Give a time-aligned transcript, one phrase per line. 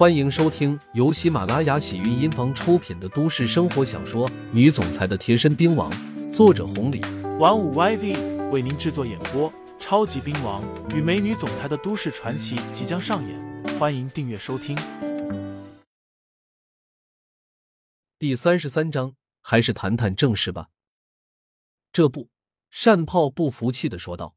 [0.00, 5.92] 欢迎收听由喜马拉雅喜韵音房出品的都市生活小说《女总裁的贴身兵王》，
[6.32, 7.02] 作者红礼，
[7.38, 9.52] 玩五 YV 为您制作演播。
[9.78, 14.74] 超级兵王与美女总裁的都市传奇即将上演，欢迎订阅收听。
[18.18, 20.70] 第三十三章，还是谈谈正事吧。
[21.92, 22.30] 这不，
[22.70, 24.34] 单炮不服气的说道：“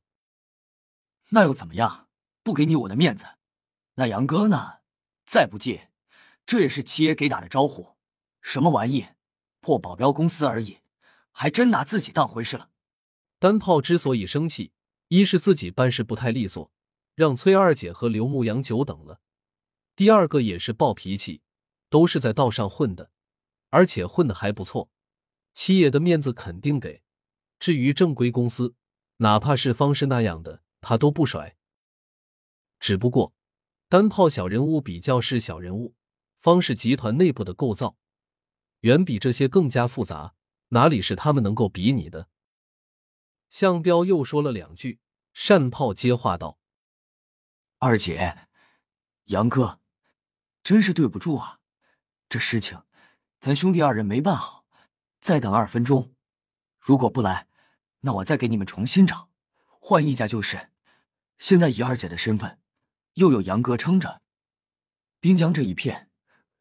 [1.32, 2.10] 那又怎么样？
[2.44, 3.26] 不给你我的面子，
[3.96, 4.83] 那杨哥呢？
[5.34, 5.90] 再不借，
[6.46, 7.96] 这也是七爷给打的招呼。
[8.40, 9.08] 什么玩意？
[9.62, 10.82] 破保镖公司而已，
[11.32, 12.70] 还真拿自己当回事了。”
[13.42, 14.74] 单炮之所以生气。
[15.08, 16.72] 一是自己办事不太利索，
[17.16, 19.22] 让崔二姐和刘牧阳久等了；
[19.96, 21.42] 第二个也是暴脾气，
[21.90, 23.10] 都是在道上混的，
[23.70, 24.92] 而且混的还不错，
[25.54, 27.02] 七爷的面子肯定给。
[27.60, 28.76] 至于正规公司，
[29.18, 31.56] 哪怕是方氏那样的，他都不甩。
[32.80, 33.34] 只不过
[33.94, 35.94] 单炮小人物比较是小人物，
[36.36, 37.96] 方氏集团内部的构造
[38.80, 40.34] 远比这些更加复杂，
[40.70, 42.28] 哪里是他们能够比拟的？
[43.50, 45.00] 向彪又说了两句。
[45.48, 46.58] 单炮接话道
[47.78, 48.48] ：“二姐，
[49.26, 49.80] 杨哥，
[50.64, 51.60] 真是对不住啊！
[52.28, 52.82] 这事情，
[53.40, 54.66] 咱兄弟二人没办好，
[55.20, 56.16] 再等二分钟，
[56.80, 57.48] 如果不来，
[58.00, 59.30] 那我再给你们重新找，
[59.80, 60.72] 换一家就是。
[61.38, 62.60] 现在以二姐的身份，
[63.16, 64.22] 又有杨哥撑着，
[65.20, 66.10] 滨江这一片，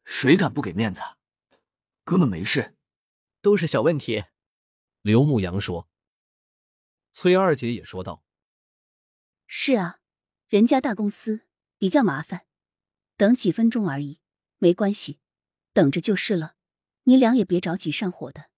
[0.05, 1.01] 谁敢不给面子？
[2.03, 2.75] 哥们没事，
[3.41, 4.25] 都是小问题。”
[5.01, 5.89] 刘牧阳说。
[7.11, 8.23] 崔二姐也说道。
[9.47, 9.99] 是啊，
[10.47, 11.41] 人家大公司
[11.77, 12.45] 比较麻烦，
[13.17, 14.19] 等几分钟而已，
[14.57, 15.19] 没关系，
[15.73, 16.55] 等着就是了。
[17.03, 18.49] 你俩也别着急上火的。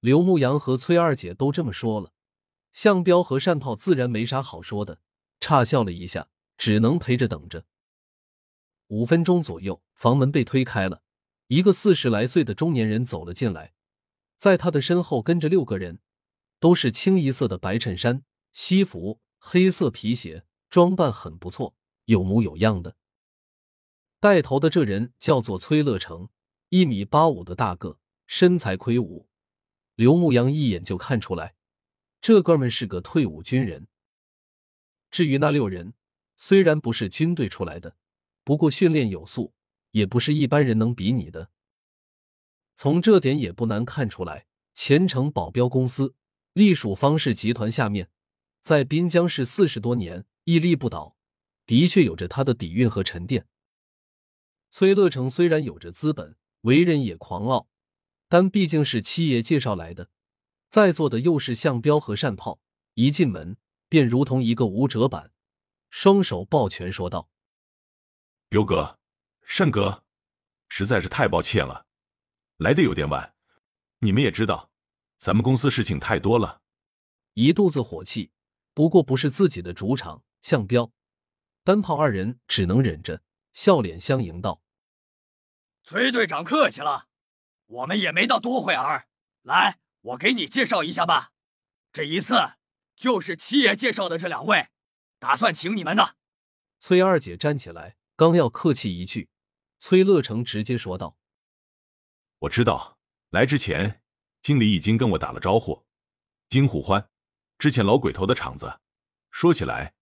[0.00, 2.12] 刘牧阳和崔二姐都这么说了，
[2.72, 5.00] 向彪和单炮自然没啥好说的，
[5.40, 7.64] 差笑了一下，只能陪着等着。
[8.88, 11.02] 五分钟左右，房门被推开了，
[11.48, 13.74] 一个四十来岁的中年人走了进来，
[14.36, 16.00] 在他的身后跟着六个人，
[16.60, 19.20] 都是清一色的白衬衫、西服。
[19.38, 22.96] 黑色皮鞋，装扮很不错，有模有样的。
[24.18, 26.30] 带头的这人叫做崔乐成，
[26.70, 29.28] 一米八五的大个，身材魁梧。
[29.94, 31.54] 刘牧阳一眼就看出来，
[32.20, 33.86] 这哥们是个退伍军人。
[35.12, 35.94] 至于那六人，
[36.36, 37.96] 虽然不是军队出来的，
[38.44, 39.52] 不过训练有素，
[39.90, 41.50] 也不是一般人能比拟的。
[42.74, 46.14] 从这点也不难看出来，前程保镖公司
[46.52, 48.10] 隶属方氏集团下面。
[48.60, 51.16] 在滨江市四十多年屹立不倒，
[51.66, 53.46] 的确有着他的底蕴和沉淀。
[54.70, 57.68] 崔乐成虽然有着资本，为人也狂傲，
[58.28, 60.10] 但毕竟是七爷介绍来的，
[60.68, 62.60] 在座的又是向彪和单炮，
[62.94, 63.56] 一进门
[63.88, 65.30] 便如同一个无辙板，
[65.96, 67.30] 双手抱拳说道
[68.50, 68.98] ：“彪哥，
[69.46, 70.04] 善哥，
[70.68, 71.86] 实在是太抱歉了，
[72.58, 73.34] 来的有点晚。
[74.00, 74.70] 你们也知道，
[75.16, 76.60] 咱们公司事情太多了，
[77.32, 78.30] 一肚子火气。”
[78.74, 80.92] 不过不是自己的主场，向彪、
[81.64, 84.62] 单炮二人只能忍着，笑脸相迎道
[85.82, 87.08] ：“崔队长客气了，
[87.64, 89.08] 我们也没到多会儿。
[89.40, 91.32] 来，我给你介绍一下吧。
[91.90, 92.34] 这一次
[92.94, 94.68] 就是七爷介绍的这两位，
[95.18, 96.16] 打算请你们的。”
[96.78, 99.28] 崔二姐站起来，刚要客气一句，
[99.78, 101.16] 崔乐成直接说道
[102.40, 102.98] ：“我知道，
[103.30, 104.02] 来之前
[104.42, 105.86] 经理已经跟我打了招呼，
[106.48, 107.08] 金虎欢。”
[107.58, 108.80] 之前老鬼头的厂子，
[109.30, 109.94] 说起来，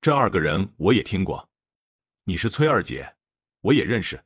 [0.00, 1.48] 这二个人我也听过。
[2.24, 3.16] 你是崔二姐，
[3.60, 4.24] 我也认识。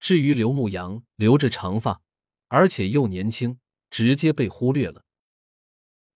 [0.00, 2.02] 至于刘牧阳，留着长发，
[2.48, 3.60] 而且又年轻，
[3.90, 5.04] 直接被忽略了。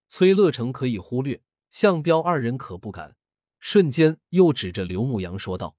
[0.08, 1.40] 崔乐成可以忽略，
[1.70, 3.16] 向彪二人可不敢。
[3.64, 5.78] 瞬间又指着刘牧阳说道：“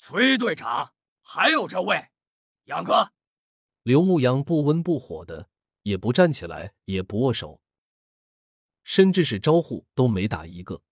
[0.00, 2.08] 崔队长，还有这位
[2.64, 3.12] 杨哥。”
[3.84, 5.50] 刘牧阳不温不火的，
[5.82, 7.60] 也不站起来，也不握手。
[8.82, 10.82] 甚至是招呼都没打一个。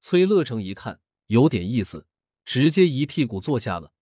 [0.00, 2.06] 崔乐成一看有点意思，
[2.42, 3.92] 直接一屁股坐下了，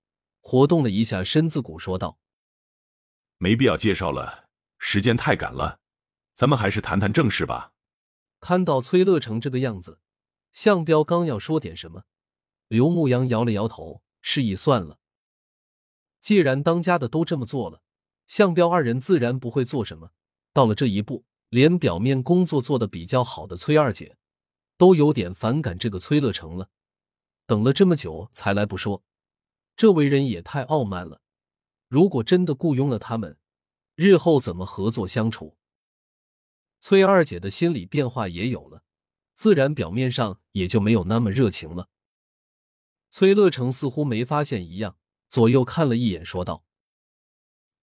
[0.40, 2.20] 活动了一下身子骨，说道
[3.38, 4.48] ：“没必要介绍了，
[4.78, 5.80] 时间太赶了，
[6.32, 7.72] 咱们还是谈谈正事吧。”
[8.38, 9.98] 看到崔乐成这个样子，
[10.54, 12.04] 向彪刚要说点什么，
[12.68, 14.98] 刘牧阳摇了摇头，示意算了。
[16.22, 17.82] 既然当家的都这么做了，
[18.26, 20.12] 向彪二人自然不会做什么。
[20.54, 21.26] 到了这一步。
[21.50, 24.16] 连表面工作做的比较好的崔二姐，
[24.76, 26.68] 都有点反感这个崔乐成了。
[27.46, 29.04] 等了这么久才来不说，
[29.76, 31.22] 这为人也太傲慢了。
[31.86, 33.38] 如果真的雇佣了他们，
[33.94, 35.56] 日后怎么合作相处？
[36.80, 38.82] 崔二姐的心理变化也有了，
[39.34, 41.88] 自然表面上也就没有那么热情了。
[43.10, 44.96] 崔乐成似乎没发现一样，
[45.28, 46.64] 左右看了一眼，说道：“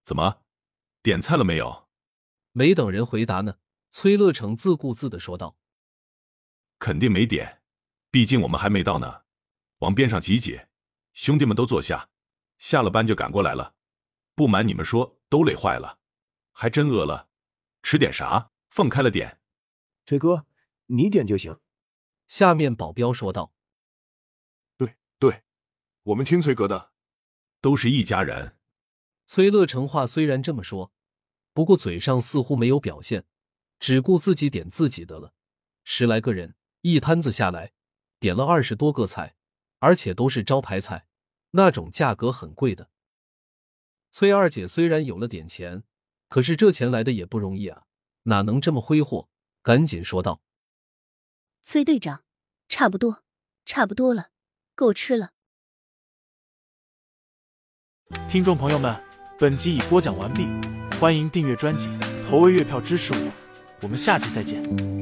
[0.04, 0.42] 怎么，
[1.02, 1.88] 点菜了没有？”
[2.54, 3.60] 没等人回答呢，
[3.92, 5.58] 崔乐成自顾自的说道
[6.80, 7.62] ：“肯定没点，
[8.10, 9.22] 毕竟我们还没到呢。
[9.80, 10.62] 往边上挤挤，
[11.14, 12.10] 兄弟们都坐下。
[12.58, 13.76] 下了班就赶过来了。
[14.36, 16.00] 不瞒你们说，都累坏了，
[16.52, 17.30] 还真饿了。
[17.82, 18.52] 吃点啥？
[18.70, 19.40] 放开了点。”
[20.06, 20.46] 崔哥，
[20.94, 21.58] 你点就行。
[22.28, 23.54] 下面保镖说道
[24.78, 25.44] ：“对对，
[26.04, 26.92] 我们听崔哥的，
[27.60, 28.58] 都是一家人。”
[29.26, 30.92] 崔乐成话虽然这么说。
[31.54, 33.26] 不过嘴上似乎没有表现，
[33.78, 35.34] 只顾自己点自己的了。
[35.84, 37.74] 十来个人一摊子下来，
[38.20, 39.36] 点了二十多个菜，
[39.80, 41.08] 而且都是招牌菜，
[41.52, 42.90] 那种价格很贵的。
[44.12, 45.84] 崔二姐虽然有了点钱，
[46.30, 47.84] 可是这钱来的也不容易啊，
[48.24, 49.30] 哪能这么挥霍？
[49.62, 50.42] 赶紧说道
[51.64, 52.24] ：“崔队长，
[52.68, 53.24] 差不多，
[53.66, 54.30] 差不多了，
[54.76, 55.32] 够吃了。”
[58.30, 58.96] 听众朋友们，
[59.40, 60.48] 本集已播讲完毕。
[61.00, 61.90] 欢迎订阅专辑，
[62.30, 63.32] 投喂月票支持我，
[63.82, 65.01] 我们下期再见。